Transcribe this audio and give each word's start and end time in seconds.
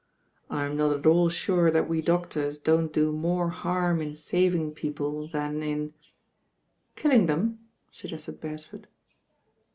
I'm 0.49 0.75
not 0.77 0.97
at 0.97 1.05
all 1.05 1.29
sure 1.29 1.69
that 1.69 1.87
we 1.87 2.01
doctors 2.01 2.57
don't 2.57 2.91
do 2.91 3.11
more 3.11 3.49
harm 3.49 4.01
In 4.01 4.15
saving 4.15 4.71
people 4.73 5.27
than 5.27 5.61
in" 5.61 5.93
''Killing 6.95 7.27
them," 7.27 7.59
suggested 7.91 8.41
Beresford. 8.41 8.87